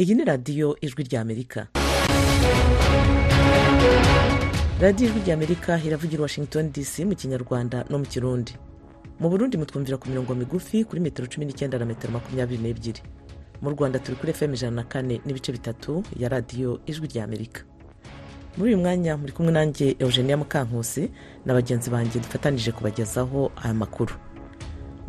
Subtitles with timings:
[0.00, 1.66] iyi ni radiyo ijwi ry'amerika
[4.80, 8.52] radiyo ijwi ry'amerika iravugira washington dc mu kinyarwanda no mu kirundi.
[9.20, 13.00] Mu burundi mutwumvira ku mirongo migufi kuri metero cumi n'icyenda na metero makumyabiri n'ebyiri.
[13.62, 17.62] Mu rwanda turi kuri fm ijana na kane n'ibice bitatu ya radiyo ijwi ry'amerika
[18.56, 21.10] muri uyu mwanya muri kumwe nanjye eugenia mukankusi
[21.46, 24.14] na bagenzi banjye dufatanije kubagezaho aya makuru.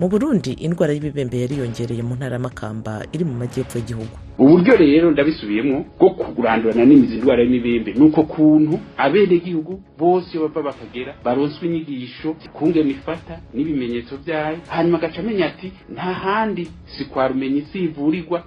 [0.02, 4.16] Mu burundi indwara y'ibibembe yariyongereye mu ntara y'amakamba iri mu majyepfo y'igihugu.
[4.42, 10.62] Uburyo rero ndabisubiyemo bwo kurandurana n'imizi indwara y'imibembe ni uko kuntu abenegihugu bose iyo bava
[10.74, 16.64] bakagera baronswa inyigisho kungena ifata n'ibimenyetso byayo hanyuma agaca amenya ati nta handi
[16.98, 18.44] si kwa rumenyi si ivurirwa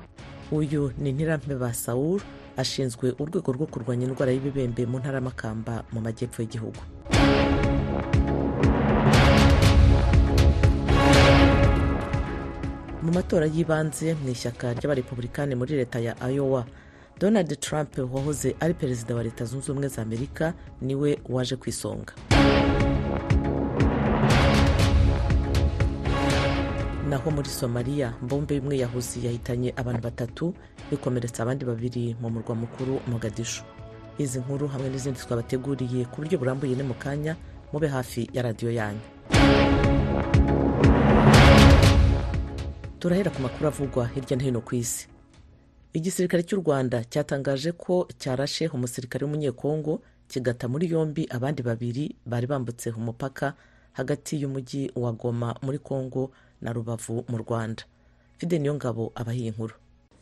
[0.53, 2.25] uyu ni ntirampe ba sawuru
[2.57, 6.81] ashinzwe urwego rwo kurwanya indwara y'ibibembe mu ntara y'amakamba mu majyepfo y'igihugu.
[13.05, 16.65] Mu matora y'ibanze mu ishyaka ry'abarepublikani muri leta ya Iowa.
[17.21, 21.69] Donald trump wahoze ari perezida wa leta zunze ubumwe za amerika ni we waje ku
[21.69, 22.13] isonga.
[27.09, 30.55] Naho muri somaliya mbombe y'umwiyahuzi yahitanye abantu batatu
[30.91, 33.63] bikomeretsa abandi babiri mu murwa mukuru mogadishu.
[34.19, 37.37] Izi nkuru hamwe n'izindi twabateguriye ku buryo burambuye ni mu kanya
[37.73, 39.01] mube hafi ya radiyo yanyu.
[43.05, 45.05] Turahera ku makuru avugwa hirya no hino ku isi.
[45.93, 52.89] Igisirikare cy'u rwanda cyatangaje ko cyarashe umusirikare w'umunyekongo kigata muri yombi abandi babiri bari bambutse
[52.97, 53.53] umupaka
[53.93, 56.33] hagati y'umujyi wa goma muri kongo
[56.65, 57.85] na rubavu mu rwanda.
[58.41, 59.75] Fide niyo ngabo abahiye inkuru.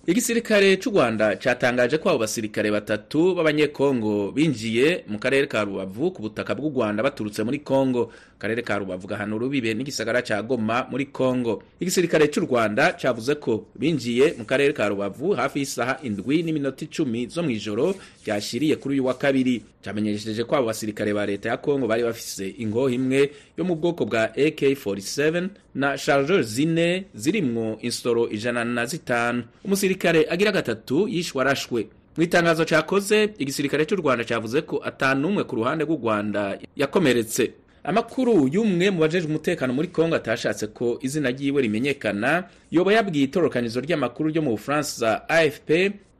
[0.07, 6.23] Igisirikare cy'u rwanda cyatangaje ko abo basirikare batatu b'abanyekongo binjiye mu karere ka rubavu ku
[6.27, 8.11] butaka bw'u rwanda baturutse muri kongo.
[8.43, 11.63] Akarere ka rubavu gahana urubibe n'igisagara cya goma muri kongo.
[11.79, 17.31] Igisirikare cy'u rwanda cyavuze ko binjiye mu karere ka rubavu hafi y'isaha indwi n'iminota icumi
[17.31, 17.95] zo mu ijoro
[18.27, 19.63] byashyiriye kuri uyu wa kabiri.
[19.87, 24.03] Cyamenyesheje ko abo basirikare ba leta ya kongo bari bafise ingoho imwe yo mu bwoko
[24.11, 29.43] bwa AK47 na chargeur zine zirimwo insoro ijana na zitanu.
[29.65, 35.45] Umusirikare agira gatatu yishwe arashwe mu itangazo cyakoze igisirikare cy'u rwanda cyavuze ko atanu umwe
[35.45, 37.51] ku ruhande rw'u rwanda yakomeretse.
[37.85, 43.81] Amakuru y'umwe mu bajejwe umutekano muri kongo atashatse ko izina ryiwe rimenyekana yoba yabwiye itororokanizo
[43.81, 45.69] ry'amakuru ryo mu bufaransa afp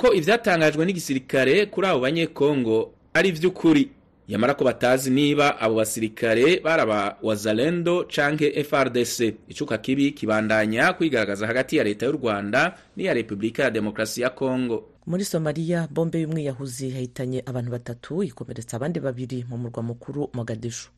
[0.01, 3.89] ko ivyatangajwe n'igisirikare kuri abo banyekongo ari ivy'ukuri.
[4.29, 11.77] Yamara ko batazi niba abo basirikare baraba wazalendo canke frdc icuka kibi kibandanya kwigaragaza hagati
[11.77, 17.43] ya leta y'u rwanda n'iya repubulika ya demokarasi ya kongo muri somaliya bombe y'umwiyahuzi yahitanye
[17.47, 20.91] abantu batatu ikomeretsa abandi babiri mu murwa mukuru mogadishu.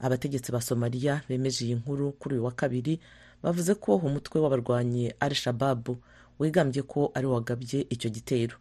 [0.00, 2.98] Abategetsi ba somaliya bemeje iyi nkuru kuri uyu wa kabiri
[3.42, 5.96] bavuze ko umutwe w'abarwanyi al shababu
[6.38, 8.56] wigambye ko ari wagabye icyo gitero.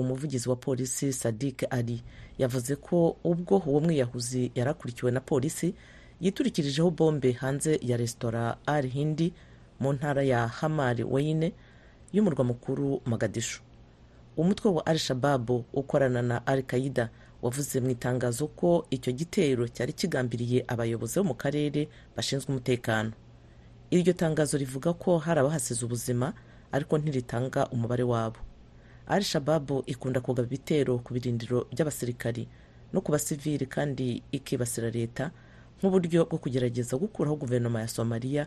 [0.00, 2.02] Umuvugizi wa polisi sadik ali
[2.38, 5.74] yavuze ko ubwo uwo mwiyahuzi yari akurikiwe na polisi
[6.20, 9.32] yiturikirijeho bombe hanze ya resitora al hindi
[9.80, 11.52] mu ntara ya hamari weyine
[12.12, 13.62] y'umurwa mukuru magadishu
[14.36, 17.10] umutwe wa al shababu ukorana na al qaida
[17.42, 23.12] wavuze mu itangazo ko icyo gitero cyari kigambiriye abayobozi bo mu karere bashinzwe umutekano.
[23.90, 26.32] Iryo tangazo rivuga ko hari abahasize ubuzima
[26.72, 28.36] ariko ntiritanga umubare wabo.
[29.08, 32.48] Al shababu ikunda kugaba ibitero ku birindiro by'abasirikari
[32.92, 35.30] no ku basivili kandi ikibasira leta
[35.80, 38.46] nk'uburyo bwo kugerageza gukuraho guverinoma ya somaliya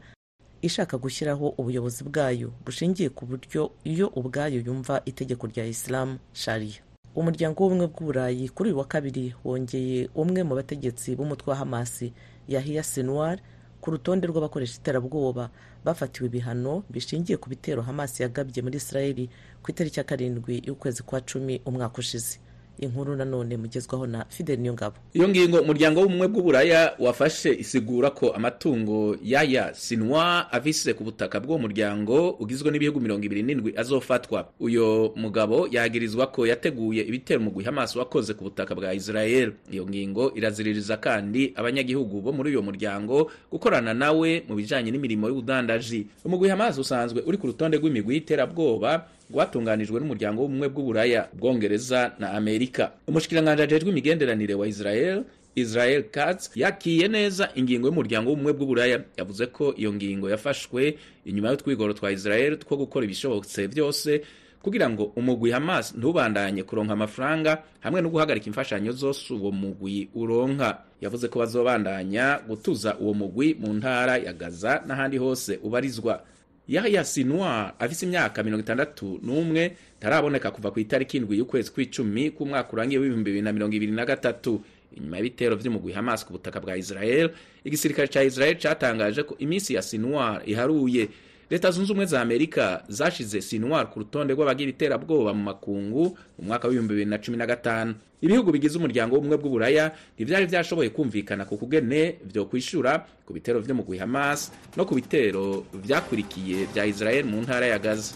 [0.62, 6.82] ishaka gushyiraho ubuyobozi bwayo bushingiye ku buryo iyo ubwayo yumva itegeko rya isilamu shariya
[7.16, 12.14] umuryango w'ubumwe bw'uburayi kuri uyu wa kabiri wongeye umwe mu bategetsi b'umutwe wa hamasi
[12.48, 13.40] yahiya sinwar
[13.81, 15.50] ku rutonde rw'abakoresha iterabwoba
[15.86, 19.30] bafatiwe ibihano bishingiye ku bitero hamasi yagabye muri israeli
[19.64, 22.40] ku itariki ya karindwi y'ukwezi kwa cumi umwaka ushize.
[22.81, 29.18] Inkuru nanone mugezwaho na fidel niyongabo iyo ngingo umuryango w'ubumwe bw'uburaya wafashe isigura ko amatungo
[29.24, 34.50] yaya sinwa avise ku butaka bw'uwo muryango ugizwe n'ibihugu mirongo ibiri n'indwi azofatwa.
[34.59, 39.53] Uyo mugabo yagirizwa ko yateguye ibitero umugwi hamas wakoze ku butaka bwa israel.
[39.72, 46.08] Iyo ngingo iraziririza kandi abanyagihugu bo muri uyo muryango gukorana nawe mu bijanye n'imirimo y'ubudandaji.
[46.26, 52.92] Umugwi hamas usanzwe uri ku rutonde rw'imigwi y'iterabwoba rwatunganijwe n'umuryango w'ubumwe bw'uburaya ubwongereza na amerika.
[53.08, 55.24] Umushikiranganji ajejwe imigenderanire wa israel
[55.56, 59.02] israel katz yakiye neza ingingo y'umuryango w'ubumwe bw'uburaya.
[59.18, 64.22] Yavuze ko iyo ngingo yafashwe inyuma y'utwigoro twa israel two gukora ibishobotse byose
[64.62, 70.78] kugira ngo umugwi hamas ntubandanye kuronka amafaranga hamwe no guhagarika imfashanyo zose uwo mugwi uronka.
[71.02, 76.22] Yavuze ko bazobandanya gutuza uwo mugwi mu ntara ya gaza n'ahandi hose ubarizwa.
[76.67, 82.73] Yahya sinwar afise imyaka mirongo itandatu n'umwe ntaraboneka kuva ku itariki indwi y'ukwezi kw'icumi k'umwaka
[82.73, 84.61] urangiye w'ibihumbi bibiri na mirongo ibiri na gatatu.
[84.91, 87.31] Inyuma y'ibitero vy'umugwi hamas ku butaka bwa israel
[87.63, 91.08] igisirikare ca israel catangaje ko iminsi ya sinwar iharuye.
[91.52, 96.03] Leta zunze ubumwe za amerika zashize sinwar ku rutonde rw'abagira iterabwoba mu makungu
[96.40, 97.96] mu mwaka w'ibihumbi bibiri na cumi na gatanu.
[98.22, 103.98] Ibihugu bigize umuryango w'ubumwe bw'uburaya ntivyari vyashoboye kumvikana ku kugene vyo kwishura ku bitero vy'umugwi
[104.00, 108.14] hamas no ku bitero vyakurikiye vya israel mu ntara ya gaza.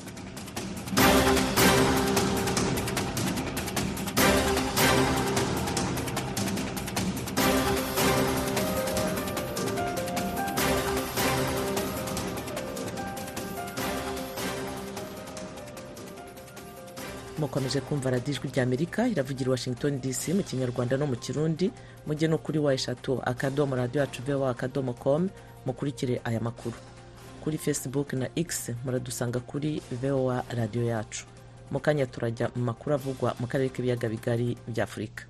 [17.46, 21.72] Mukomeje kumva radiyo ijwi ry'amerika iravugira i washington dc mu kinyarwanda no mu kirundi.
[22.08, 25.30] Mujye no kuri wa eshatu akadomo radiyo yacu vowa akadomo komu
[25.66, 26.76] mukurikire aya makuru.
[27.44, 31.26] Kuri facebook na x muradusanga kuri vowa radiyo yacu.
[31.72, 35.24] Mu kanya turajya mu makuru avugwa mu karere k'ibiyaga bigari bya afurika.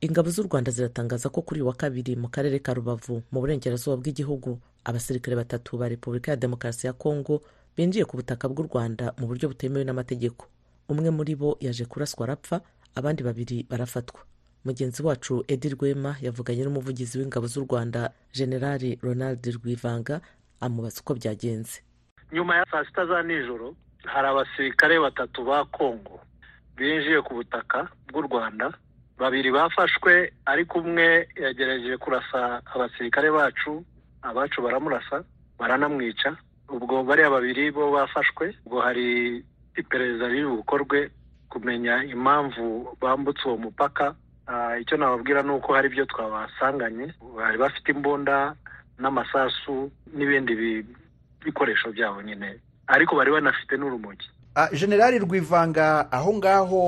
[0.00, 4.58] Ingabo z'u rwanda ziratangaza ko kuri wa kabiri mu karere ka rubavu mu burengerazuba bw'igihugu
[4.84, 7.42] abasirikare batatu ba repubulika ya demokarasi ya kongo
[7.76, 10.46] binjiye ku butaka bw'u rwanda mu buryo butemewe n'amategeko.
[10.88, 12.60] Umwe muri bo yaje kuraswa arapfa
[12.94, 14.20] abandi babiri barafatwa.
[14.64, 20.20] Mugenzi wacu edi rwema yavuganye n'umuvugizi w'ingabo z'u rwanda generali ronald rwivanga
[20.60, 21.80] amubaza uko byagenze.
[22.32, 26.20] Nyuma ya saa sita za nijoro hari abasirikare batatu ba kongo
[26.76, 28.72] binjiye ku butaka bw'u rwanda
[29.20, 33.84] babiri bafashwe ariko umwe yagerageje kurasa abasirikare bacu
[34.22, 35.24] abacu baramurasa
[35.58, 36.36] baranamwica.
[36.68, 39.44] Ubwo bariya babiri bo bafashwe ubwo hari
[39.76, 41.10] iperereza riri bukorwe
[41.50, 44.14] kumenya impamvu bambutse uwo mupaka.
[44.80, 48.54] Icyo nababwira ni uko hari ibyo twabasanganye bari bafite imbunda
[48.98, 50.84] n'amasasu n'ibindi
[51.44, 52.56] bikoresho byabo nyine.
[52.86, 54.28] Ariko bari banafite n'urumogi.
[54.72, 56.80] Generali rwivanga aho ngaho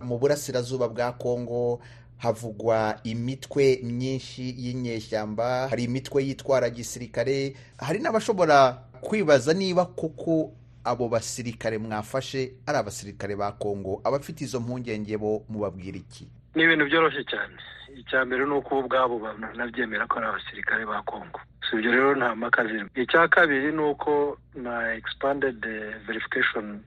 [0.00, 1.80] mu burasirazuba bwa kongo
[2.18, 10.52] havugwa imitwe myinshi y'inyeshyamba hari imitwe yitwara gisirikare hari n'abashobora kwibaza niba koko
[10.84, 14.00] abo basirikare mwafashe ari abasirikare ba kongo.
[14.04, 16.28] Abafite izo mpungenge bo mubabwira iki?
[16.54, 17.56] Ni ibintu byoroshye cyane.
[18.00, 21.40] Icya mbere ni uko ubwabo banabyemera ko ari abasirikare ba kongo.
[21.70, 22.90] Si ibyo rero nta mpaka zirimo.
[22.94, 25.60] Icya kabiri ni uko na expanded
[26.06, 26.80] verification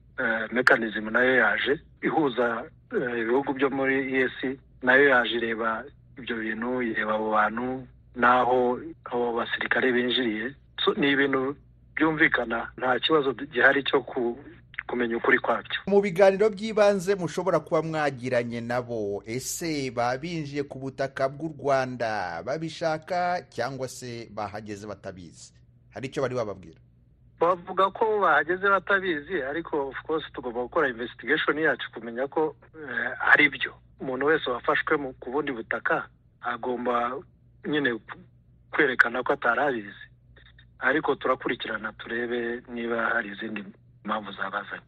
[0.52, 5.84] mechanism na yo yaje ihuza ibihugu byo muri esi na yo yaje ireba
[6.18, 8.80] ibyo bintu ireba abo bantu n'aho
[9.12, 10.54] abo basirikare binjiriye.
[10.98, 11.56] Ni ibintu
[11.96, 14.00] byumvikana nta kibazo gihari cyo
[14.94, 15.80] kumenya ukuri kwabyo.
[15.90, 23.88] Mu biganiro by'ibanze mushobora kuba mwagiranye nabo ese babinjiye ku butaka bw'u rwanda babishaka cyangwa
[23.90, 25.50] se bahageze batabizi?
[25.94, 26.78] Hari icyo bari bababwira?
[27.42, 32.56] Bavuga ko bahageze batabizi ariko of course tugomba gukora investigation yacu kumenya ko
[33.34, 33.74] ari byo.
[34.00, 36.08] Umuntu wese wafashwe ku bundi butaka
[36.42, 37.18] agomba
[37.66, 37.98] nyine
[38.72, 40.06] kwerekana ko atari abizi
[40.80, 43.64] ariko turakurikirana turebe niba hari izindi
[44.06, 44.82] mpamvu zabazanye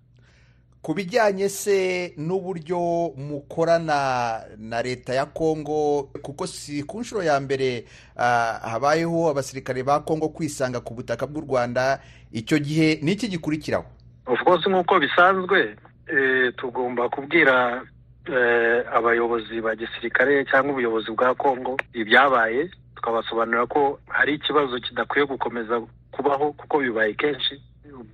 [0.81, 2.77] ku bijyanye se n'uburyo
[3.17, 7.86] mukorana na leta ya kongo kuko si ku nshuro ya mbere
[8.62, 12.00] habayeho abasirikare ba kongo kwisanga ku butaka bw'u rwanda
[12.31, 13.86] icyo gihe ni iki gikurikiraho
[14.45, 15.75] course nk'uko bisanzwe
[16.57, 17.81] tugomba kubwira
[18.93, 25.81] abayobozi ba gisirikare cyangwa ubuyobozi bwa kongo ibyabaye tukabasobanurira ko hari ikibazo kidakwiye gukomeza
[26.12, 27.62] kubaho kuko bibaye kenshi.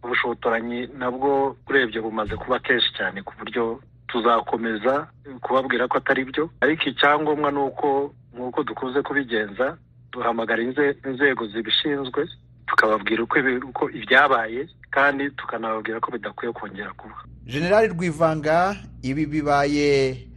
[0.03, 5.07] Ubushotoranyi nabwo urebye bumaze kuba kenshi cyane ku buryo tuzakomeza
[5.41, 6.49] kubabwira ko atari byo.
[6.61, 9.77] Ariko icyangombwa ni uko nk'uko dukunze kubigenza
[10.11, 10.63] duhamagara
[11.07, 12.27] inzego zibishinzwe
[12.67, 17.15] tukababwira uko ibyabaye kandi tukanababwira ko bidakwiye kongera kuba.
[17.45, 20.27] Generali rwivanga ibi bibaye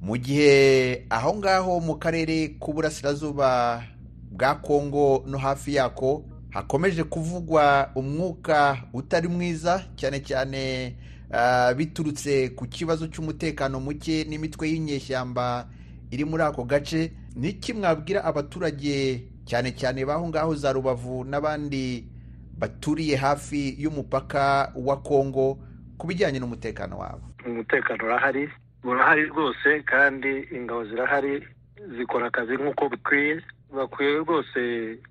[0.00, 3.82] mu gihe aho ngaho mu karere k'uburasirazuba
[4.30, 10.96] bwa kongo no hafi yako hakomeje kuvugwa umwuka utari mwiza cyane cyane
[11.76, 15.66] biturutse ku kibazo cy'umutekano muke n'imitwe y'inyeshyamba
[16.10, 17.12] iri muri ako gace.
[17.36, 22.04] N'iki mwabwira abaturage cyane cyane b'aho ngaho za rubavu n'abandi
[22.58, 25.58] baturiye hafi y'umupaka wa kongo
[25.98, 27.20] ku bijyanye n'umutekano wabo?
[27.46, 28.48] Umutekano urahari
[28.84, 31.42] urahari rwose kandi ingabo zirahari
[31.98, 33.42] zikora akazi nk'uko bikwiye.
[33.74, 34.60] Bakwiye rwose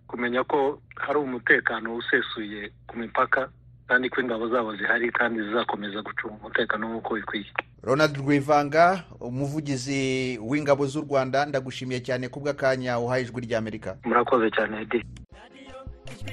[0.08, 3.50] kumenya ko hari umutekano usesuye ku mipaka
[3.88, 7.46] kandi ko ingabo zabo zihari kandi zizakomeza gucunga umutekano nk'uko bikwiye.
[7.84, 14.82] Ronald rwivanga umuvugizi w'ingabo z'u rwanda ndagushimiye cyane ku bw'akanya uhaye ijwi ry'amerika murakoze cyane
[14.82, 15.00] edi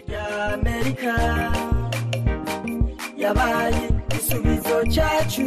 [0.08, 1.12] ry'amerika
[3.16, 5.44] yabaye igisubizo cyacu.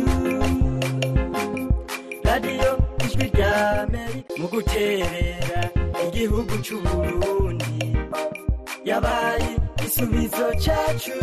[2.23, 2.69] Radiyo
[3.05, 5.61] ijwi ry'amerika mu guterera
[6.07, 7.73] igihugu cy'u burundi.
[8.85, 11.15] Yabaye igisubizo cyacu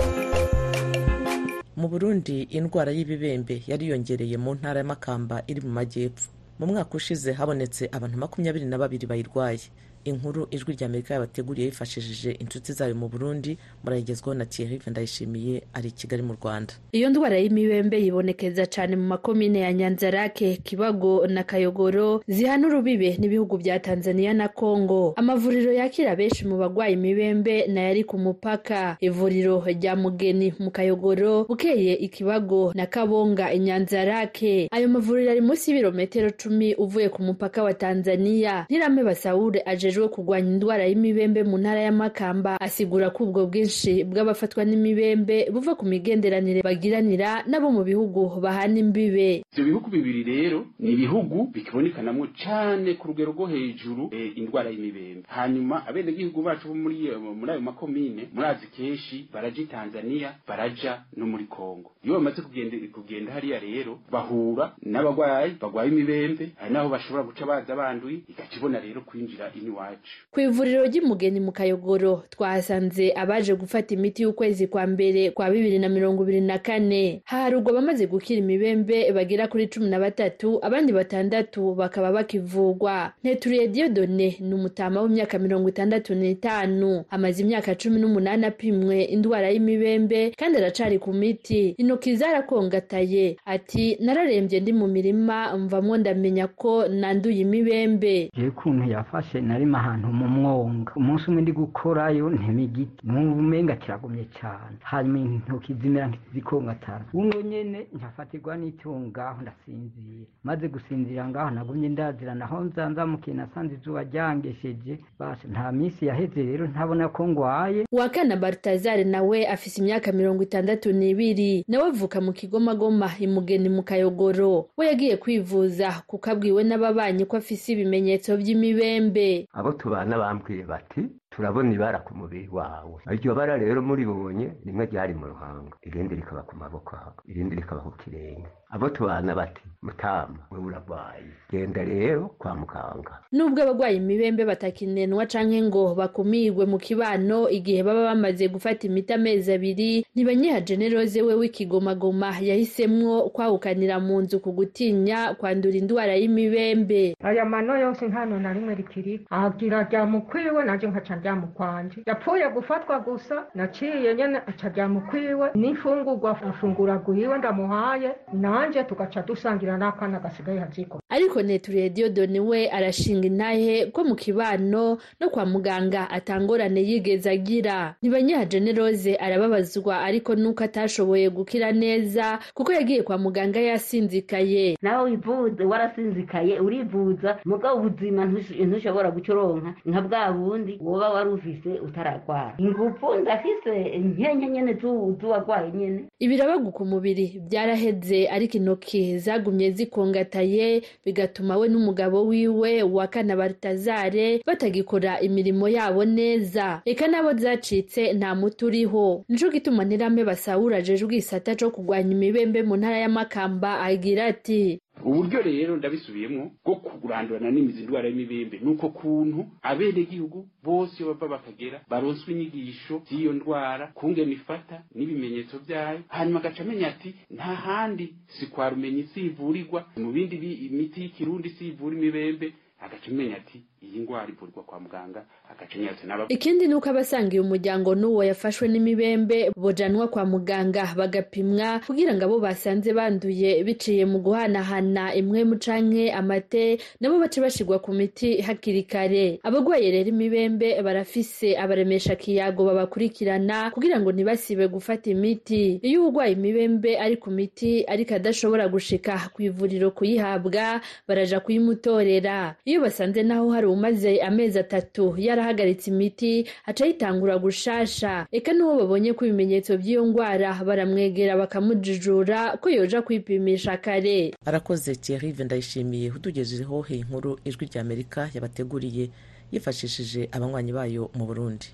[1.77, 6.29] mu burundi indwara y'ibibembe yariyongereye mu ntara y'amakamba iri mu majyepfo.
[6.59, 9.67] Mu mwaka ushize habonetse abantu makumyabiri na babiri bayirwaye.
[10.05, 15.89] Inkuru ijwi rya amerika yabateguriye yifashishije inshuti zayo mu burundi murayigezwaho na thierry ndayishimiye ari
[15.89, 16.75] i kigali mu rwanda.
[16.93, 23.59] Iyo ndwara y'imibembe yibonekeza cyane mu makomine ya nyanzarake kibago na kayogoro zihana urubibe n'ibihugu
[23.59, 25.13] bya tanzania na congo.
[25.17, 28.97] Amavuriro yakira benshi mu barwaye imibembe nayari ku mupaka.
[29.01, 36.31] Ivuriro rya mugeni mu kayogoro bukeye ikibago na kabonga inyanzarake ayo mavuriro ari munsi y'ibirometero
[36.31, 38.67] cumi uvuye ku mupaka wa tanzania.
[38.71, 44.65] Ntirame basawure aje ajejwe kurwanya indwara y'imibembe mu ntara y'amakamba asigura ko ubwo bwinshi bw'abafatwa
[44.65, 49.45] n'imibembe buva ku migenderanire bagiranira n'abo mu bihugu bahana imbibe.
[49.53, 55.29] Ivyo bihugu bibiri rero ni ibihugu bikibonekanamwo cane ku rugero rwo hejuru eh, indwara y'imibembe.
[55.29, 61.27] Hanyuma abenegihugu bacu bo muri muri ayo makomine murazi kenshi baraja i tanzania baraja no
[61.27, 67.23] muri kongo iyo bamaze kugenda kugenda hariya rero bahura n'abagwayi bagwaye imibembe hari n'aho bashobora
[67.29, 69.82] guca baza banduye igakibona rero kwinjira iniwa
[70.31, 75.89] ku ivuriro ry'umugeni mu kayogoro twahasanze abaje gufata imiti y'ukwezi kwa mbere kwa bibiri na
[75.89, 77.23] mirongo ibiri na kane.
[77.25, 83.13] Haharugwa abamaze gukira imibembe bagera kuri cumi na batatu abandi batandatu bakaba bakivugwa.
[83.25, 87.05] Ntituriye diyodone ni umutama w'imyaka mirongo itandatu n'itanu.
[87.11, 91.75] Amaze imyaka cumi n'umunani apimwe indwara y'imibembe kandi aracari ku miti.
[91.79, 93.37] Intoki zarakongataye.
[93.45, 98.31] Ati nararembye ndi mu mirima mvamwo ndamenya ko nanduye imibembe.
[98.49, 99.41] Ukuntu yafashe
[99.73, 100.93] narimo ahantu mu mwonga.
[100.97, 103.07] Umunsi umwe ndi gukorayo ntema igiti.
[103.07, 110.27] Umenga kiragumye cyane hanyuma intoki zimera nk'izikongatara uno nyene nkafatirwa n'icyo ngaho ndasinzira.
[110.45, 112.35] Maze gusinzira ngaho nagumye ndazira.
[112.35, 114.99] Naho nzanzamukiye nasanze izuba ryangesheje.
[115.19, 117.87] Basha nta minsi yaheze rero ntabona ko ngwaye.
[117.93, 121.65] Wakana barutazari nawe afise imyaka mirongo itandatu n'ibiri.
[121.69, 124.69] Nawe avuka mu kigomagoma imugeni mu kayogoro.
[124.77, 129.49] We yagiye kwivuza kuko abwiwe n'ababanyi ko afise ibimenyetso vy'imibembe.
[129.63, 131.03] Abo tubana bambwiye bati
[131.37, 133.01] turabona ibara ku mubiri wawe.
[133.13, 135.73] Iryo bara rero muribonye rimwe ryari mu ruhanga.
[135.83, 136.97] Irindi rikaba ku maboko
[137.29, 138.47] irindi rikaba ku kirenge.
[138.73, 143.21] Abo tubana bati mutama wewe urarwaye genda rero kwa muganga.
[143.33, 149.53] Nubwo abagwaye imibembe batakinenwa canke ngo bakumirwe mu kibano igihe baba bamaze gufata imiti amezi
[149.53, 157.17] abiri ntibanyiha generose we w'ikigomagoma yahisemwo kwahukanira mu nzu ku gutinya kwandura indwara y'imibembe.
[157.21, 159.25] Aya mano yose nkano na rimwe rikiriko.
[159.35, 165.51] Agira rya mukwiwe nanje nkaca rya mukwanje yapfuye gufatwa gusa naciye nyene aca rya mukwiwe
[165.55, 171.01] n'imfungurwa afungura guhiwe ndamuhaye nanje tugaca dusangira n'akana gasigaye haziko.
[171.09, 177.95] Ariko neturiye diyodoni we arashinga intahe ko mu kibano no kwa muganga atangorane yigeze agira?
[178.03, 184.79] Ntibanyiha generose arababazwa ariko nuko atashoboye gukira neza kuko yagiye kwa muganga yasinzikaye.
[184.83, 188.25] Nawe wivuze warasinzikaye urivuza mugabo ubuzima
[188.67, 194.75] ntushobora gucoronka nka bwa bundi woba wari ufise utararwara ingufu ndafise nkenke nyene
[195.21, 196.05] z'uwarwaye nyene.
[196.19, 204.43] Ibirabagu ku mubiri byaraheze ariko intoki zagumye zikongataye bigatuma we n'umugabo wiwe wa kana baritazare
[204.47, 206.83] batagikora imirimo yabo neza.
[206.85, 209.25] Eka nabo zacitse nta muti uriho.
[209.29, 215.43] Nico gituma ntirame basawura ajejwe igisata co kurwanya imibembe mu ntara y'amakamba agira ati uburyo
[215.43, 222.29] rero ndabisubiyemo bwo kurandurana n'imizi indwara y'imibembe nuko kuntu abenegihugu bose iyo bava bakagera baronswa
[222.33, 228.71] inyigisho z'iyo ndwara kungena ifata n'ibimenyetso byayo hanyuma agaca amenya ati nta handi si kwa
[228.71, 229.81] rumenyi sivurirwa.
[229.97, 232.53] Mu bindi imiti y'ikirundi sivura imibembe
[232.85, 237.41] agaca amenya ati iyi ndwara ivurwa kwa muganga agaca nyatse n'aba ikindi ni uko abasangiye
[237.43, 244.19] umuryango n'uwo yafashwe n'imibembe bojanwa kwa muganga bagapimwa kugira ngo abo basanze banduye biciye mu
[244.23, 249.41] guhanahana imwe mu canke amate nabo bace bashirwa ku miti hakiri kare.
[249.43, 255.81] Abagwaye rero imibembe barafise abaremesha kiyago babakurikirana kugira ngo ntibasibe gufata imiti.
[255.83, 262.55] Iyo urwaye imibembe ari ku miti ariko adashobora gushika ku ivuriro kuyihabwa baraja kuyimutorera.
[262.65, 265.15] Iyo basanze naho hari umaze amezi atatu.
[265.19, 268.27] Yarahagaritse imiti aca yitangura gushasha.
[268.33, 274.35] Eka n'uwo babonye ko ibimenyetso by'iyo ndwara baramwegera bakamujijura ko yoja kwipimisha kare.
[274.47, 279.09] Arakoze Thierry ndayishimiye utugejejeho iyi nkuru ijwi rya amerika yabateguriye
[279.53, 281.67] yifashishije abanywanyi bayo mu burundi.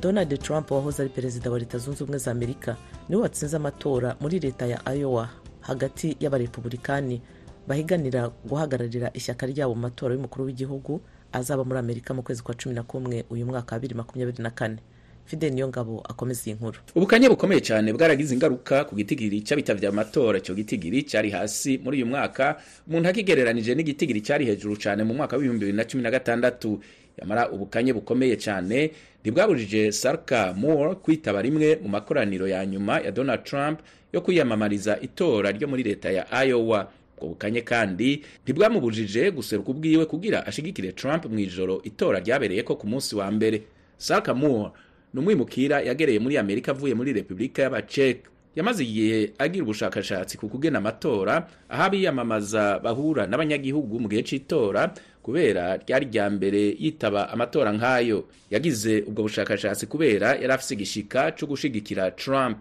[0.00, 2.76] Donald trump wahoze ari perezida wa leta zunze ubumwe za amerika
[3.08, 5.28] ni we watsinze amatora muri leta ya iowa
[5.60, 7.20] hagati y'abarepubulikani
[7.68, 11.00] bahiganira guhagararira ishyaka ryabo mu matora y'umukuru w'igihugu
[11.32, 14.50] azaba muri amerika mu kwezi kwa cumi na kumwe uyu mwaka wa bibiri makumyabiri na
[14.50, 14.76] kane.
[15.24, 16.78] Fide niyo ngabo akomeza iyi nkuru.
[16.94, 20.38] Ubukanye bukomeye cyane bwaragize ingaruka ku gitigiri cy'abitabye amatora.
[20.40, 22.56] Icyo gitigiri cyari hasi muri uyu mwaka
[22.88, 26.80] umuntu akigereranije n'igitigiri cyari hejuru cyane mu mwaka w'ibihumbi bibiri na cumi na gatandatu.
[27.20, 28.90] Yamara ubukanye bukomeye cyane
[29.22, 33.80] ntibwabujije sarka moore kwitaba rimwe mu makoraniro ya nyuma ya donald trump
[34.12, 36.90] yo kwiyamamariza itora ryo muri leta ya iowa.
[37.18, 42.86] Ubwo bukanye kandi ntibwamubujije guseruka ubwiwe kugira ashigikire trump mu ijoro itora ryabereye ko ku
[42.86, 43.62] munsi wa mbere.
[43.98, 44.70] Sarka moore
[45.14, 50.78] ni umwimukira yagereye muri amerika avuye muri repubulika y'abaceka yamaze igihe agira ubushakashatsi ku kugena
[50.82, 54.90] amatora aho abiyamamaza bahura n'abanyagihugu mu gihe cy'itora
[55.22, 58.24] kubera ryari rya mbere yitaba amatora nk'ayo.
[58.50, 62.58] Yagize ubwo bushakashatsi kubera yari afise igishika cyo gushigikira trump.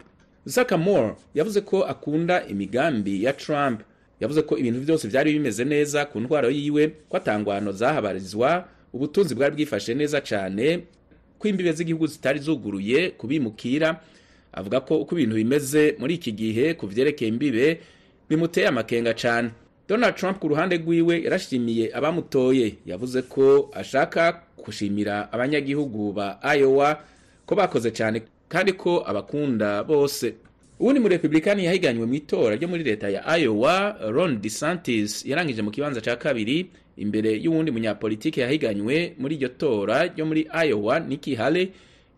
[0.77, 3.81] Moore yavuze ko akunda imigambi ya trump.
[4.19, 9.55] Yavuze ko ibintu byose byari bimeze neza ku ndwara yiwe ko atangwano zahabarizwa ubutunzi bwari
[9.55, 10.83] bwifashe neza cyane
[11.39, 13.99] ko imbibe z'igihugu zitari zuguruye kubimukira
[14.57, 17.79] avuga ko uko ibintu bimeze muri iki gihe ku vyerekeye imbibe
[18.29, 19.49] bimuteye amakenga cyane
[19.87, 22.75] donald trump ku ruhande rwiwe yarashimiye abamutoye.
[22.85, 26.99] Yavuze ko ashaka gushimira abanyagihugu ba iowa
[27.45, 28.21] ko bakoze cyane
[28.51, 30.33] kandi ko abakunda bose.
[30.79, 33.95] Uwundi mu republikani yahiganywe mu itora ryo muri leta ya iowa.
[34.11, 36.67] Ron desantis yarangije mu kibanza cya kabiri.
[36.97, 41.71] Imbere y'uwundi munyapolitiki yahiganywe muri iryo tora ryo muri iowa Nikki Haley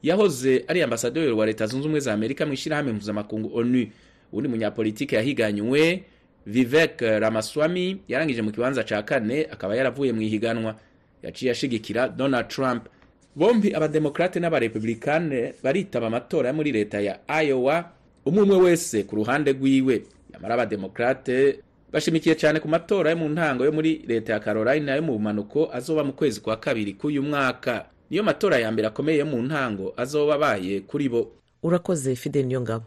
[0.04, 3.88] yahoze ari ambasaderi wa leta zunze ubumwe za amerika mu ishyirahamwe mpuzamakungu onu.
[4.32, 6.04] Uwundi munyapolitiki yahiganywe
[6.46, 10.76] vivek ramaswamy yarangije mu kibanza cya kane akaba yaravuye mu ihiganwa.
[11.24, 12.88] Yaciye ashigikira donald trump.
[13.36, 17.90] Bombi abademokrate n'abarepublikane baritaba amatora yo muri leta ya iowa.
[18.26, 20.04] Umwe umwe wese ku ruhande rwiwe.
[20.34, 21.60] Yamara abademokrate
[21.92, 25.70] bashimikiye cyane ku matora yo mu ntango yo muri leta ya Carolina yo mu bumanuko
[25.74, 27.86] azoba mu kwezi kwa kabiri k'uyu mwaka.
[28.10, 31.32] Niyo matora ya mbere akomeye mu ntango azoba abaye kuri bo.
[31.63, 32.86] Urakoze fide niyo ngabo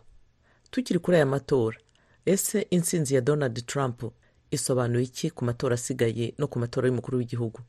[0.70, 1.76] tukiri kuri aya matora.
[2.26, 4.02] Ese intsinzi ya donald trump
[4.50, 7.60] isobanuye iki ku matora asigaye no ku matora y'umukuru w'igihugu?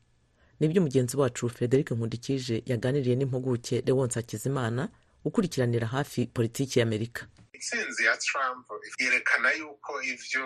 [0.60, 4.88] Nibyo mugenzi wacu frederic nkundikije yaganiriye n'impuguke lewonsi hakizimana
[5.24, 7.26] ukurikiranira hafi politiki y'amerika
[7.64, 8.66] intsinzi ya trump
[8.98, 10.44] yerekana yuko ivyo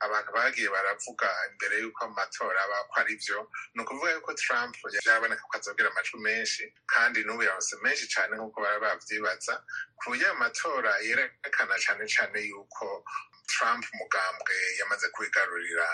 [0.00, 3.38] abantu bagiye baravuga imbere y'uko amatora aba ko ari byo
[3.74, 8.58] ni ukuvuga yuko trump byaboneka ko azobwira amajwi menshi kandi n'ubu yaronse menshi cyane nk'uko
[8.60, 9.62] bari bavyibaza
[9.98, 13.04] ku buryo ayo matora yerekana cyane cyane yuko
[13.50, 15.88] trump mugambwe yamaze kwigarurira.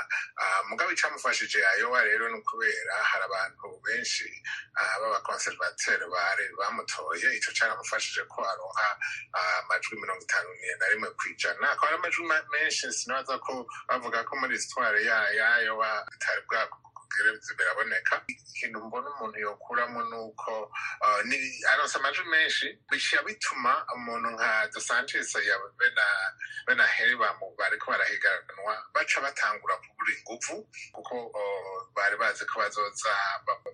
[0.68, 4.28] Mugabo icamufashije ayowa rero ni ukubera hari abantu benshi
[5.00, 6.04] b'abakonservateri
[6.58, 8.86] bamutoye ico caramufashije ko aronka
[9.64, 10.45] amajwi mirongo itanu
[10.80, 14.98] na rimwe ku ijana akaba ari amajwi menshi sinabaza ko bavuga ko muri histoire
[15.38, 16.42] yayowa bitari
[17.10, 18.22] bwako biraboneka.
[18.28, 20.70] Ikintu mbona umuntu yokuramo ni uko
[21.72, 25.32] aronse amajwi menshi bishira bituma umuntu nka dosantis
[26.66, 27.16] bena heri
[27.58, 31.14] bariko barahiganwa baca batangura kubura inguvu kuko
[31.94, 33.12] bari bazi ko bazoza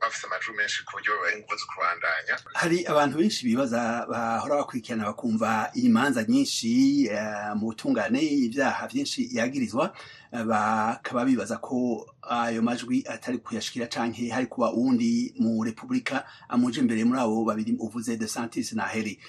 [0.01, 2.35] bafise amajwi menshi ku buryo babaha inguvu zo kubandanya.
[2.55, 7.09] Hari abantu benshi bibaza bahora bakurikirana bakumva imanza nyinshi
[7.55, 9.95] mu butungane ibyaha byinshi yagirizwa.
[10.33, 17.05] Bakaba bibaza ko ayo majwi atari kuyashikira canke hari kuba uwundi mu repubulika amuje imbere
[17.05, 19.21] muri abo babiri uvuze de santis na heri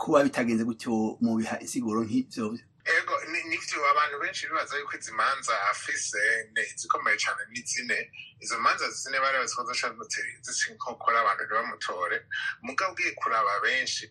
[0.00, 2.56] kuba bitagenze gutyo mu biha insiguro nk'ivyo.
[2.88, 3.14] Ego
[3.48, 6.18] nivyo abantu benshi bibaza yuko izi manza afise
[6.76, 7.98] zikomeye cane ni zine
[8.40, 12.18] izo manza zine bari bazi ko zica inkokora abantu ntibamutore
[12.62, 14.04] mugabo ugiye kuraba benshi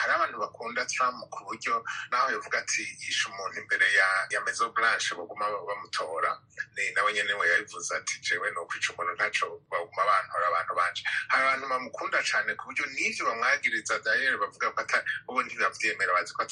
[0.00, 3.86] hari abantu bakunda trump ku buryo naho yavuga ati yishe umuntu imbere
[4.30, 6.40] ya mezo blanche baguma bamutora.
[6.76, 11.02] Ni nawe nyene we yabivuze ati jewe no kwica umuntu ntaco baguma bantora abantu banje.
[11.28, 14.82] Hari abantu bamukunda cane ku buryo n'ivyo bamwagiriza dayere bavuga ko
[15.28, 16.42] ubu ntibavyemera bazi ko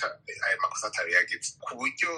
[0.46, 1.58] ayo makosa atari yagize.
[1.60, 2.10] Ku buryo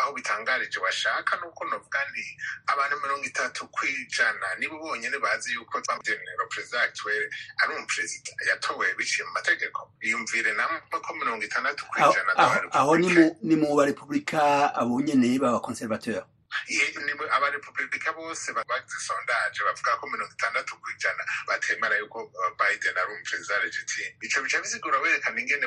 [0.00, 2.24] aho bitangarije bashaka nuko novuga nti
[2.72, 7.24] abantu mirongo itatu ku ijana nibo bonyene bazi yuko general perezida actuel
[7.62, 9.80] ari umuperezida yatowe biciye mu mategeko.
[10.02, 15.38] Iyumvire namwe ko mirongo itandatu ku ijana aho- ni mu- ni mu barepubulika abo nyene
[15.38, 16.24] b'abakonservateur
[17.36, 22.96] abarepubulika bose ba- bagize sondaje bavuga ko mirongo itandatu ku ijana batemera yuko uh, biden
[22.98, 25.66] ari umuperezida legitime ico bica bisigura werekana ingene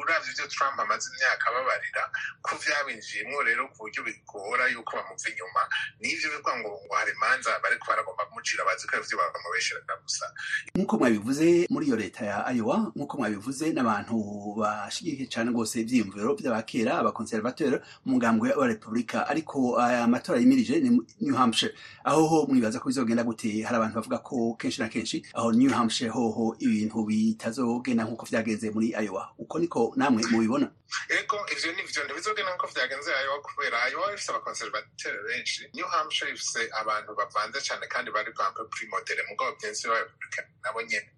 [0.00, 2.04] uravye ivyo trump amaze imyaka ababarira
[2.42, 5.62] ko vyabinjiyemwo rero ku buryo bigora yuko bamuva inyuma.
[6.00, 10.26] N'ivyo bivuga ngo ngo hari imanza bariko baragomba kumucira bazi ko arivyo bamubesherera gusa.
[10.74, 14.14] Nk'uko mwabivuze muri iyo leta ya Iowa nk'uko mwabivuze n'abantu
[14.60, 20.90] bashigikiye cyane rwose ivyiyumviro vy'abakera abakonservateur mu mugambwe wa repubulika ariko aya matora yimirije ni
[21.20, 21.74] New Hampshire.
[22.04, 23.62] Aho ho mwibaza ko bizogenda gute?
[23.62, 28.70] Hari abantu bavuga ko kenshi na kenshi aho New Hampshire hoho ibintu bitazogenda nk'uko vyagenze
[28.74, 29.30] muri Iowa.
[29.38, 30.70] Uko niko namwe mubibona?
[31.08, 35.70] Ego ivyo ni vyo ntibizogenda nk'uko vyagenze ayowa kubera ayowa ifise abakonservateri benshi.
[35.74, 41.10] New hampshire ifise abantu bavanze cane kandi bari bampe primodere mugabo byensi b'abarepublika nabo nyene.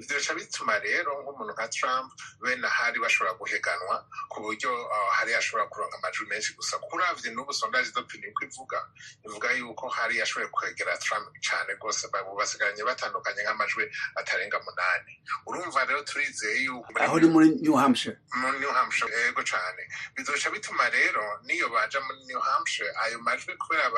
[0.00, 2.08] Ivyo bica bituma rero nk'umuntu nka trump
[2.40, 3.96] bene ahari bashobora guheganwa
[4.32, 6.78] ku buryo uh, hari ashobora kuronka amajwi menshi gusa.
[6.88, 8.78] Kuravye n'ubu sondage d'opinion uko ivuga
[9.26, 12.08] ivuga yuko hari yashoboye kwegera trump cane rwose
[12.38, 13.84] basigaranye batandukanye nk'amajwi
[14.20, 15.12] atarenga munani.
[15.46, 18.16] Urumva rero turizeye yuko aho ni muri New Hampshire.
[18.34, 19.82] Mu New Hampshire yego cane.
[20.16, 23.90] Bizoca bituma rero niyo baja muri New Hampshire ayo majwi kubera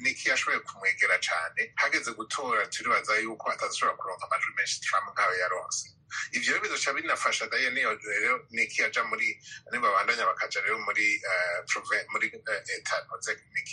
[0.00, 5.88] Nikki yashoboye kumwegera cane hageze gutora turibaza yuko atazashobora kuronka amajwi menshi Trump nkayo yaronse.
[6.32, 9.28] Ivyo rero bizoca binafasha daye niyo rero Nikki yaja muri
[9.72, 12.96] nibabandanya bakaja rero muri eh, muri eh, eta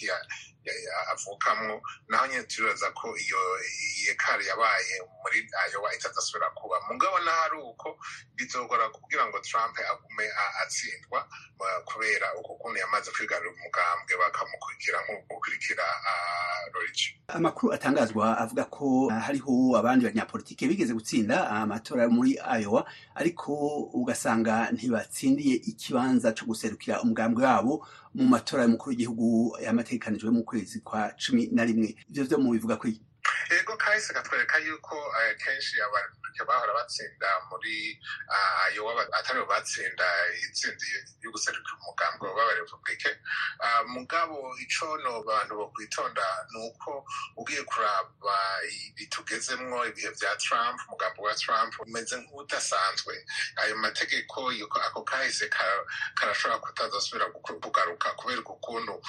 [0.05, 3.41] ya- avukamwo naho nyene turibaza ko iyo
[4.01, 6.77] iyo kari yabaye muri Iowa itazasubira kuba.
[6.89, 7.97] Mugabo n'ahari uko
[8.37, 10.25] bizogora kugira ngo Trump agume
[10.61, 11.25] atsindwa
[11.85, 15.83] kubera uko kuntu yamaze kwigarurira umugambwe bakamukurikira nk'ukurikira
[16.73, 22.85] Rorigi amakuru atangazwa avuga ko hariho abandi banyapolitike bigeze gutsinda amatora muri Iowa
[23.17, 23.51] ariko
[23.97, 27.73] ugasanga ntibatsindiye ikibanza cyo guserukira umugambwe wabo
[28.13, 29.27] mu matora y'umukuru w'igihugu
[29.65, 31.95] yamategekanijwe mu kwezi kwa cumi na rimwe.
[32.09, 32.85] Ivyo vyo mubivuga ko
[33.51, 39.45] iki ego kahise katwereka yuko eh, kenshi abarepublika bahora batsinda muri ah, ba- atari bo
[39.45, 40.05] batsinda
[40.49, 40.85] itsinda
[41.21, 43.11] yo guserukira umugambwe w'abarepublike
[43.59, 47.05] Ah, mugabo ico no abantu bo kwitonda ni uko
[47.37, 48.37] ugiye kuraba
[48.87, 53.13] ibi tugezemwo ibihe vya Trump umugambi wa Trump umeze nk'udasanzwe.
[53.61, 54.49] Ayo mategeko
[54.87, 55.85] ako kahise ka-
[56.15, 57.25] karashobora kutazasubira
[57.61, 59.01] kugaruka kubera ukuntu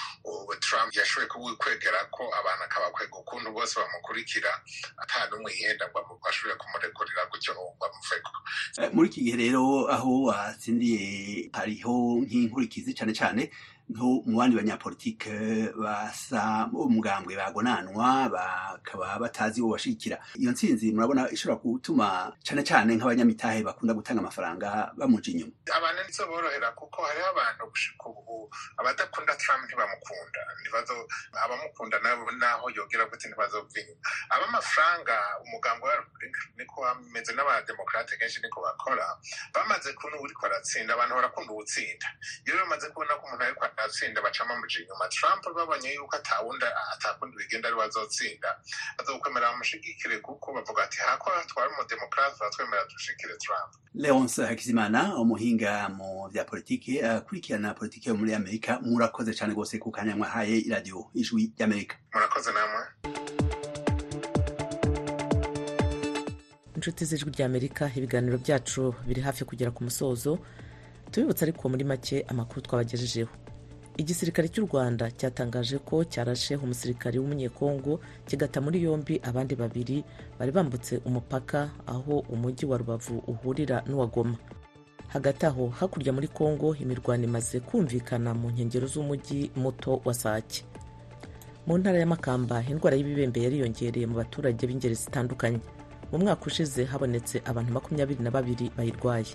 [0.61, 4.32] Trump yashoboye kuwikwegera ko abantu akabakwega ukuntu bose bamukurikira.
[5.03, 8.31] Ata n'umwe yihenda ngo ashobore kumurekurira gutyo ngo bamuveko
[8.81, 11.03] Eh, muri iki gihe rero aho watsindiye
[11.53, 13.43] hariho nk'inkurikizi cane cane
[13.93, 15.35] nko mu bandi banyapolitike
[15.77, 23.63] basa umugambwe bagonanwa bakaba batazi uwo bashigikira iyo ntsinzi murabona ishobora gutuma cane cane nk'abanyamitahe
[23.63, 25.53] bakunda gutanga amafaranga bamuja inyuma.
[25.77, 28.51] Abantu nizo borohera kuko hariho abantu gushika ubu
[28.81, 30.41] abadakunda Trump ntibamukunda.
[30.61, 30.95] Ntibazo
[31.45, 34.01] abamukunda nabo naho yogira gute ntibazova inyuma
[34.35, 39.07] ab'amafaranga umugambi wa Republika niko bameze n'abademokrate kenshi niko bakora
[39.55, 42.07] bamaze kubona uriko aratsinda abantu barakunda uwutsinda.
[42.47, 45.09] Iyo bamaze kubona ko umuntu ariko aratsinda bacamo amuja inyuma.
[45.09, 48.49] Trump babonye yuko atawunda atakundi bigenda ari bazotsinda
[48.99, 53.71] bazokwemera bamushigikire kuko bavuga ati hako hatwara umudemokrate batwemera dushigikire Trump.
[53.95, 59.91] Leonce hakizimana umuhinga mu vya politike akurikirana politike yo muri amerika murakoze cane rwose ku
[59.91, 61.97] kanya mwahaye iradiyo ijwi ry'amerika.
[62.15, 62.83] Murakoze namwe.
[66.77, 70.39] Inshuti z'ijwi ry'amerika ibiganiro byacu biri hafi kugera ku musozo.
[71.11, 73.31] Tubibutse ariko muri make amakuru twabagejejeho.
[74.03, 80.03] Igisirikare cy'u rwanda cyatangaje ko cyarashe umusirikare w'umunyekongo kigata muri yombi abandi babiri
[80.39, 84.37] bari bambutse umupaka aho umujyi wa rubavu uhurira n'uwa goma.
[85.09, 90.65] Hagati aho hakurya muri kongo imirwano imaze kumvikana mu nkengero z'umujyi muto wa sake.
[91.67, 95.61] Mu ntara y'amakamba indwara y'ibibembe yariyongereye mu baturage b'ingeri zitandukanye.
[96.11, 99.31] Mu mwaka ushize habonetse abantu makumyabiri na babiri bayirwaye.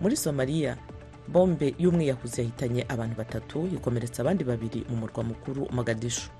[0.00, 0.78] Muri somaliya
[1.32, 6.30] bombe y'umwiyahuzi yahitanye abantu batatu ikomeretsa abandi babiri mu murwa mukuru mogadishu.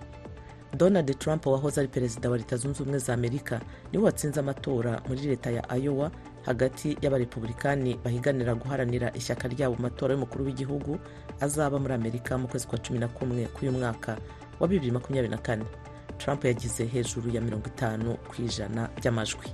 [0.76, 3.60] Donald trump wahoze ari perezida wa leta zunze ubumwe za amerika
[3.92, 6.10] ni we watsinze amatora muri leta ya iowa
[6.46, 10.98] hagati y'abarepublikani bahiganira guharanira ishyaka ryabo mu matora y'umukuru w'igihugu
[11.40, 14.16] azaba muri amerika mu kwezi kwa cumi na kumwe k'uyu mwaka
[14.60, 15.64] wa bibiri makumyabiri na kane.
[16.18, 19.48] Trump yagize hejuru ya mirongo itanu ku ijana by'amajwi.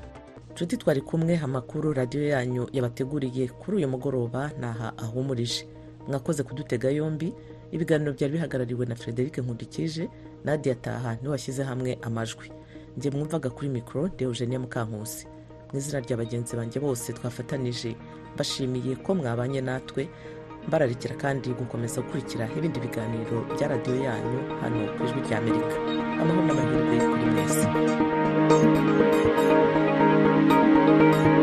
[0.55, 5.67] Nshuti twari kumwe amakuru radiyo yanyu yabateguriye kuri uyu mugoroba naha ahumurije.
[6.09, 7.35] Mwakoze kudutega yombi.
[7.73, 10.09] Ibiganiro byari bihagarariwe na frederic nkundikije.
[10.45, 12.53] Nadia taha ni we washyize hamwe amajwi.
[12.97, 15.27] Njye mwumvaga kuri mikoro de eugenie mukankusi
[15.73, 17.97] mu izina rya bagenzi banjye bose twafatanije
[18.35, 20.07] mbashimiye ko mwabanye natwe.
[20.69, 25.75] Mbararikira kandi gukomeza gukurikira ibindi biganiro bya radiyo yanyu hano ku ijwi rya amerika.
[26.23, 27.67] Amahoro n'amahirwe kuri mwese.
[30.87, 31.34] Música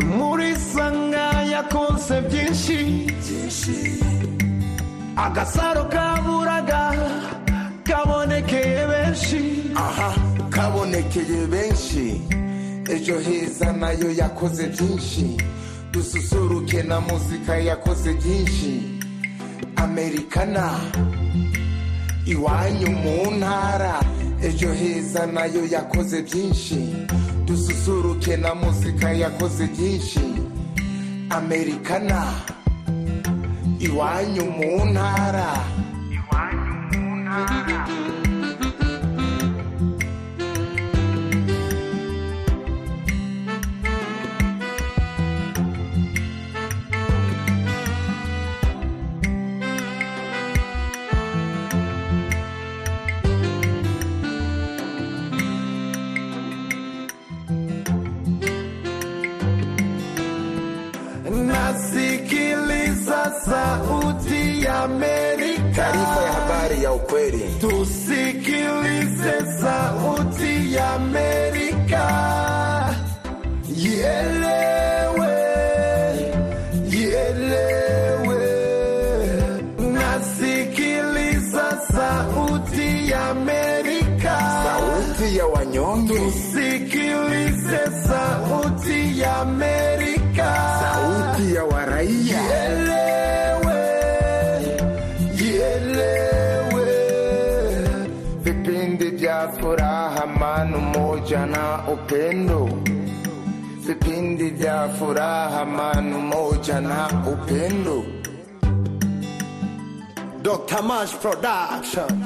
[0.00, 2.78] muri sanga yakonse byinshi.
[5.16, 6.82] Agasaro kaburaga
[7.84, 9.72] kabonekeye benshi.
[9.76, 10.14] Aha
[10.50, 12.20] kabonekeye benshi.
[12.90, 15.36] Ejo heza na yo yakoze byinshi.
[15.92, 19.00] Dususuruke na muzika yakoze byinshi.
[19.76, 20.70] Amerikana
[22.26, 24.00] iwanyu mu ntara.
[24.42, 26.78] Ejo heza nayo yakoze byinshi.
[27.44, 30.20] Dususuruke na muzika yakoze byinshi.
[31.30, 32.24] Amerikana
[33.80, 35.48] iwanyu mu ntara.
[37.24, 38.11] Nasikiliza
[63.44, 67.42] sauti ya Amerika, taarifa ya habari ya ukweli.
[67.60, 72.04] tusikilize sauti ya Amerika,
[73.76, 75.34] ielewe,
[76.92, 78.44] ielewe,
[79.92, 90.01] nasikiliza sauti ya Amerika, sauti ya wanyonge, tusikilize sauti ya Amerika,
[100.62, 102.68] furaha, amani, umoja na upendo,
[103.84, 108.04] vipindi vya furaha, amani, umoja na upendo.
[110.42, 110.82] Dr.
[110.82, 112.24] Mash Production.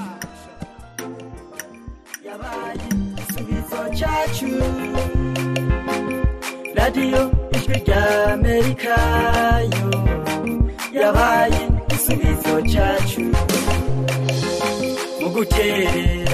[2.85, 4.47] igisubizo cyacu
[6.75, 8.97] radiyo ijwi rya amerika
[10.95, 13.21] yo yabaye igisubizo cyacu
[15.21, 16.26] mu guterera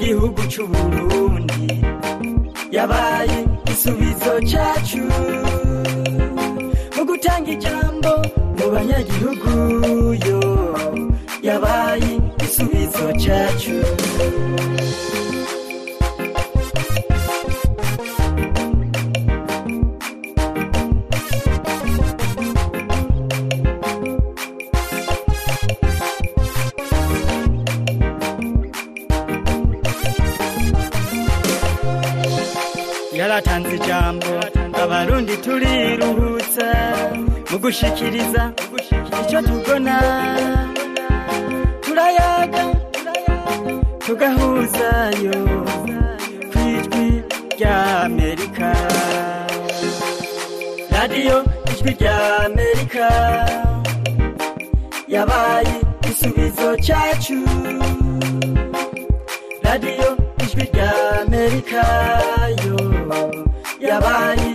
[0.00, 1.60] igihugu cy'u burundi
[2.76, 5.02] yabaye igisubizo cyacu
[6.96, 8.12] mu gutanga ijambo
[8.56, 9.52] mu banyagihugu
[10.26, 10.40] yo.
[11.48, 13.76] Yabaye igisubizo cyacu
[35.44, 36.68] turiruhutsa
[37.50, 38.42] mu gushikiriza
[39.22, 39.96] icyo tubona
[41.84, 42.62] turayaga
[44.06, 45.36] tugahuzayo
[46.50, 47.06] ku ijwi
[47.56, 47.76] rya
[48.06, 48.68] amerika.
[50.94, 51.36] Radiyo
[51.72, 53.06] ijwi rya amerika.
[55.14, 57.38] Yabaye igisubizo cyacu.
[59.66, 60.08] Radiyo
[60.44, 60.90] ijwi rya
[61.22, 61.82] amerika.
[62.64, 62.76] Yo
[63.88, 64.49] yabaye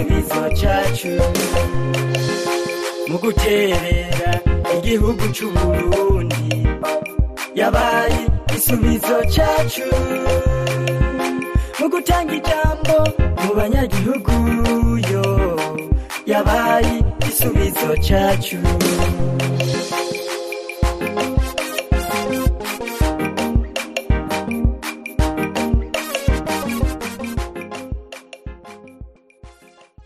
[0.00, 1.08] igisubizo cyacu
[3.08, 4.30] mu guterera
[4.76, 6.48] igihugu cy'u burundi
[7.60, 9.84] yabaye igisubizo cyacu
[11.80, 12.96] mu gutanga ijambo
[13.44, 14.34] mu banyagihugu.
[15.12, 15.26] Yo
[16.32, 18.58] yabaye igisubizo cyacu.